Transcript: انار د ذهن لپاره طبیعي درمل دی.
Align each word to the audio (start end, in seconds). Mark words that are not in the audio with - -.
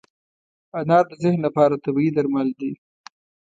انار 0.79 1.05
د 1.09 1.13
ذهن 1.23 1.39
لپاره 1.47 1.81
طبیعي 1.85 2.11
درمل 2.17 2.49
دی. 2.59 2.71